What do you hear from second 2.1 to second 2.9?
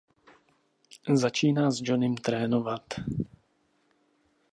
trénovat.